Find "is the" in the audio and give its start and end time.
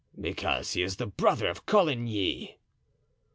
0.81-1.05